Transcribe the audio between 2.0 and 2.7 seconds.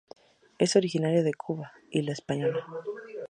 La Española.